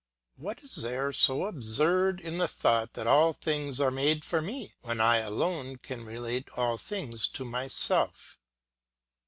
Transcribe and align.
What 0.35 0.63
is 0.63 0.77
there 0.77 1.13
so 1.13 1.45
absurd 1.45 2.19
in 2.21 2.39
the 2.39 2.47
thought 2.47 2.93
that 2.95 3.05
all 3.05 3.33
things 3.33 3.79
are 3.79 3.91
made 3.91 4.25
for 4.25 4.41
me, 4.41 4.73
when 4.81 4.99
I 4.99 5.17
alone 5.17 5.75
can 5.77 6.07
relate 6.07 6.49
all 6.57 6.79
things 6.79 7.27
to 7.27 7.45
myself? 7.45 8.39